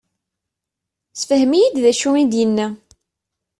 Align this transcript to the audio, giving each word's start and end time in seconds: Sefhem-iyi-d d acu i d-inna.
Sefhem-iyi-d 1.19 1.75
d 1.83 1.85
acu 1.91 2.09
i 2.21 2.23
d-inna. 2.31 2.67